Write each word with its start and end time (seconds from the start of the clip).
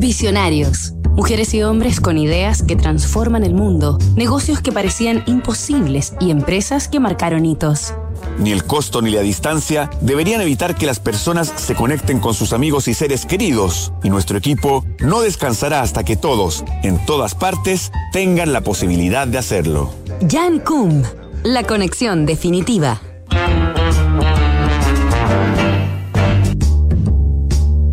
Visionarios. 0.00 0.94
Mujeres 1.14 1.52
y 1.52 1.62
hombres 1.62 2.00
con 2.00 2.16
ideas 2.16 2.62
que 2.62 2.74
transforman 2.74 3.44
el 3.44 3.52
mundo, 3.52 3.98
negocios 4.16 4.62
que 4.62 4.72
parecían 4.72 5.22
imposibles 5.26 6.14
y 6.20 6.30
empresas 6.30 6.88
que 6.88 6.98
marcaron 6.98 7.44
hitos. 7.44 7.92
Ni 8.38 8.50
el 8.50 8.64
costo 8.64 9.02
ni 9.02 9.10
la 9.10 9.20
distancia 9.20 9.90
deberían 10.00 10.40
evitar 10.40 10.74
que 10.74 10.86
las 10.86 11.00
personas 11.00 11.52
se 11.54 11.74
conecten 11.74 12.18
con 12.18 12.32
sus 12.32 12.54
amigos 12.54 12.88
y 12.88 12.94
seres 12.94 13.26
queridos. 13.26 13.92
Y 14.02 14.08
nuestro 14.08 14.38
equipo 14.38 14.86
no 15.00 15.20
descansará 15.20 15.82
hasta 15.82 16.02
que 16.02 16.16
todos, 16.16 16.64
en 16.82 17.04
todas 17.04 17.34
partes, 17.34 17.92
tengan 18.10 18.54
la 18.54 18.62
posibilidad 18.62 19.28
de 19.28 19.36
hacerlo. 19.36 19.92
Jan 20.26 20.60
Kum, 20.60 21.02
la 21.42 21.64
conexión 21.64 22.24
definitiva. 22.24 23.02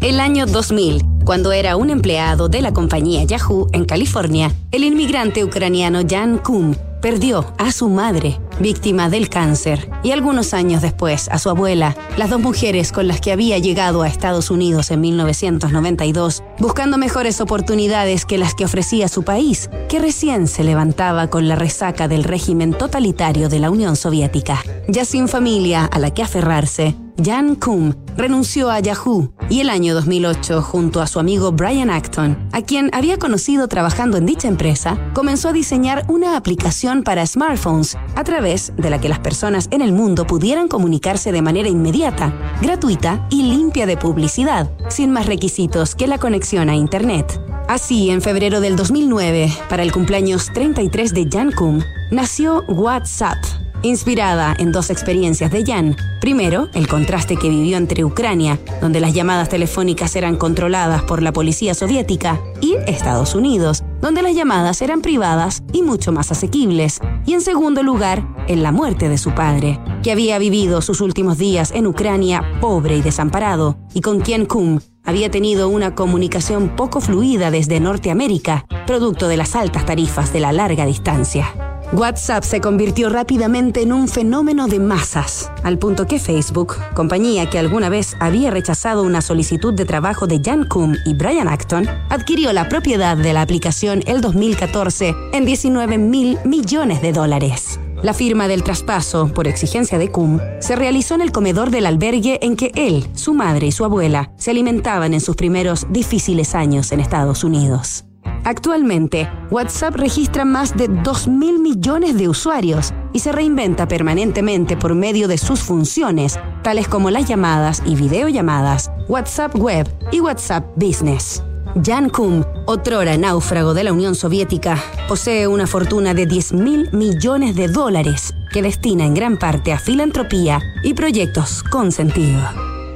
El 0.00 0.20
año 0.20 0.46
2000, 0.46 1.15
cuando 1.26 1.50
era 1.50 1.74
un 1.74 1.90
empleado 1.90 2.48
de 2.48 2.62
la 2.62 2.72
compañía 2.72 3.24
Yahoo 3.24 3.66
en 3.72 3.84
California, 3.84 4.52
el 4.70 4.84
inmigrante 4.84 5.42
ucraniano 5.42 6.02
Jan 6.08 6.38
Kum 6.38 6.76
perdió 7.02 7.52
a 7.58 7.72
su 7.72 7.88
madre, 7.88 8.38
víctima 8.60 9.10
del 9.10 9.28
cáncer, 9.28 9.90
y 10.04 10.12
algunos 10.12 10.54
años 10.54 10.82
después 10.82 11.28
a 11.28 11.38
su 11.38 11.50
abuela, 11.50 11.96
las 12.16 12.30
dos 12.30 12.40
mujeres 12.40 12.92
con 12.92 13.08
las 13.08 13.20
que 13.20 13.32
había 13.32 13.58
llegado 13.58 14.02
a 14.02 14.08
Estados 14.08 14.52
Unidos 14.52 14.92
en 14.92 15.00
1992, 15.00 16.44
buscando 16.60 16.96
mejores 16.96 17.40
oportunidades 17.40 18.24
que 18.24 18.38
las 18.38 18.54
que 18.54 18.64
ofrecía 18.64 19.08
su 19.08 19.24
país, 19.24 19.68
que 19.88 19.98
recién 19.98 20.46
se 20.46 20.62
levantaba 20.62 21.26
con 21.26 21.48
la 21.48 21.56
resaca 21.56 22.06
del 22.06 22.22
régimen 22.22 22.72
totalitario 22.72 23.48
de 23.48 23.58
la 23.58 23.70
Unión 23.70 23.96
Soviética. 23.96 24.62
Ya 24.86 25.04
sin 25.04 25.26
familia 25.26 25.86
a 25.86 25.98
la 25.98 26.14
que 26.14 26.22
aferrarse, 26.22 26.94
Jan 27.22 27.54
Kum 27.54 27.94
renunció 28.16 28.70
a 28.70 28.80
Yahoo 28.80 29.32
y 29.48 29.60
el 29.60 29.70
año 29.70 29.94
2008, 29.94 30.60
junto 30.60 31.00
a 31.00 31.06
su 31.06 31.18
amigo 31.18 31.50
Brian 31.50 31.88
Acton, 31.88 32.48
a 32.52 32.60
quien 32.60 32.90
había 32.92 33.18
conocido 33.18 33.68
trabajando 33.68 34.18
en 34.18 34.26
dicha 34.26 34.48
empresa, 34.48 34.98
comenzó 35.14 35.48
a 35.48 35.52
diseñar 35.52 36.04
una 36.08 36.36
aplicación 36.36 37.02
para 37.02 37.26
smartphones 37.26 37.96
a 38.16 38.24
través 38.24 38.72
de 38.76 38.90
la 38.90 39.00
que 39.00 39.08
las 39.08 39.18
personas 39.18 39.68
en 39.70 39.80
el 39.80 39.92
mundo 39.92 40.26
pudieran 40.26 40.68
comunicarse 40.68 41.32
de 41.32 41.42
manera 41.42 41.68
inmediata, 41.68 42.34
gratuita 42.60 43.26
y 43.30 43.44
limpia 43.44 43.86
de 43.86 43.96
publicidad, 43.96 44.70
sin 44.88 45.10
más 45.10 45.26
requisitos 45.26 45.94
que 45.94 46.06
la 46.06 46.18
conexión 46.18 46.68
a 46.68 46.76
Internet. 46.76 47.40
Así, 47.68 48.10
en 48.10 48.20
febrero 48.20 48.60
del 48.60 48.76
2009, 48.76 49.52
para 49.68 49.82
el 49.82 49.90
cumpleaños 49.90 50.50
33 50.52 51.14
de 51.14 51.28
Jan 51.30 51.50
Kum, 51.52 51.80
nació 52.10 52.62
WhatsApp 52.68 53.38
inspirada 53.82 54.54
en 54.58 54.72
dos 54.72 54.90
experiencias 54.90 55.50
de 55.50 55.64
Jan. 55.64 55.96
Primero, 56.20 56.68
el 56.74 56.88
contraste 56.88 57.36
que 57.36 57.48
vivió 57.48 57.76
entre 57.76 58.04
Ucrania, 58.04 58.58
donde 58.80 59.00
las 59.00 59.14
llamadas 59.14 59.48
telefónicas 59.48 60.16
eran 60.16 60.36
controladas 60.36 61.02
por 61.02 61.22
la 61.22 61.32
policía 61.32 61.74
soviética, 61.74 62.40
y 62.60 62.76
Estados 62.86 63.34
Unidos, 63.34 63.84
donde 64.00 64.22
las 64.22 64.34
llamadas 64.34 64.82
eran 64.82 65.02
privadas 65.02 65.62
y 65.72 65.82
mucho 65.82 66.12
más 66.12 66.32
asequibles. 66.32 67.00
Y 67.26 67.34
en 67.34 67.40
segundo 67.40 67.82
lugar, 67.82 68.26
en 68.48 68.62
la 68.62 68.72
muerte 68.72 69.08
de 69.08 69.18
su 69.18 69.32
padre, 69.32 69.80
que 70.02 70.12
había 70.12 70.38
vivido 70.38 70.80
sus 70.82 71.00
últimos 71.00 71.38
días 71.38 71.72
en 71.72 71.86
Ucrania 71.86 72.44
pobre 72.60 72.96
y 72.96 73.02
desamparado, 73.02 73.78
y 73.94 74.00
con 74.00 74.20
quien 74.20 74.46
Kum 74.46 74.80
había 75.04 75.30
tenido 75.30 75.68
una 75.68 75.94
comunicación 75.94 76.74
poco 76.76 77.00
fluida 77.00 77.50
desde 77.50 77.80
Norteamérica, 77.80 78.66
producto 78.86 79.28
de 79.28 79.36
las 79.36 79.54
altas 79.54 79.86
tarifas 79.86 80.32
de 80.32 80.40
la 80.40 80.52
larga 80.52 80.84
distancia. 80.84 81.65
WhatsApp 81.92 82.42
se 82.42 82.60
convirtió 82.60 83.08
rápidamente 83.08 83.82
en 83.82 83.92
un 83.92 84.08
fenómeno 84.08 84.66
de 84.66 84.80
masas, 84.80 85.50
al 85.62 85.78
punto 85.78 86.06
que 86.06 86.18
Facebook, 86.18 86.74
compañía 86.94 87.48
que 87.48 87.58
alguna 87.58 87.88
vez 87.88 88.16
había 88.18 88.50
rechazado 88.50 89.02
una 89.02 89.20
solicitud 89.20 89.72
de 89.72 89.84
trabajo 89.84 90.26
de 90.26 90.40
Jan 90.44 90.66
Kuhn 90.68 90.96
y 91.04 91.14
Brian 91.14 91.48
Acton, 91.48 91.88
adquirió 92.08 92.52
la 92.52 92.68
propiedad 92.68 93.16
de 93.16 93.32
la 93.32 93.42
aplicación 93.42 94.02
el 94.06 94.20
2014 94.20 95.14
en 95.32 95.44
19 95.44 95.98
mil 95.98 96.38
millones 96.44 97.02
de 97.02 97.12
dólares. 97.12 97.78
La 98.02 98.14
firma 98.14 98.46
del 98.48 98.62
traspaso, 98.62 99.28
por 99.32 99.48
exigencia 99.48 99.98
de 99.98 100.10
Kuhn, 100.10 100.40
se 100.60 100.76
realizó 100.76 101.14
en 101.14 101.22
el 101.22 101.32
comedor 101.32 101.70
del 101.70 101.86
albergue 101.86 102.38
en 102.42 102.56
que 102.56 102.72
él, 102.74 103.06
su 103.14 103.32
madre 103.32 103.68
y 103.68 103.72
su 103.72 103.84
abuela 103.84 104.32
se 104.36 104.50
alimentaban 104.50 105.14
en 105.14 105.20
sus 105.20 105.36
primeros 105.36 105.86
difíciles 105.90 106.54
años 106.54 106.92
en 106.92 107.00
Estados 107.00 107.42
Unidos. 107.42 108.05
Actualmente, 108.46 109.28
WhatsApp 109.50 109.96
registra 109.96 110.44
más 110.44 110.76
de 110.76 110.88
2.000 110.88 111.58
millones 111.58 112.16
de 112.16 112.28
usuarios 112.28 112.94
y 113.12 113.18
se 113.18 113.32
reinventa 113.32 113.88
permanentemente 113.88 114.76
por 114.76 114.94
medio 114.94 115.26
de 115.26 115.36
sus 115.36 115.58
funciones, 115.58 116.38
tales 116.62 116.86
como 116.86 117.10
las 117.10 117.26
llamadas 117.26 117.82
y 117.84 117.96
videollamadas, 117.96 118.92
WhatsApp 119.08 119.56
Web 119.56 119.88
y 120.12 120.20
WhatsApp 120.20 120.64
Business. 120.76 121.42
Jan 121.84 122.08
Kum, 122.08 122.44
otrora 122.66 123.16
náufrago 123.16 123.74
de 123.74 123.82
la 123.82 123.92
Unión 123.92 124.14
Soviética, 124.14 124.80
posee 125.08 125.48
una 125.48 125.66
fortuna 125.66 126.14
de 126.14 126.28
10.000 126.28 126.92
millones 126.92 127.56
de 127.56 127.66
dólares 127.66 128.32
que 128.52 128.62
destina 128.62 129.06
en 129.06 129.14
gran 129.14 129.38
parte 129.38 129.72
a 129.72 129.80
filantropía 129.80 130.62
y 130.84 130.94
proyectos 130.94 131.64
con 131.64 131.90
sentido. 131.90 132.42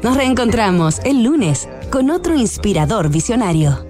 Nos 0.04 0.16
reencontramos 0.16 1.00
el 1.04 1.24
lunes 1.24 1.68
con 1.90 2.10
otro 2.10 2.36
inspirador 2.36 3.08
visionario 3.08 3.89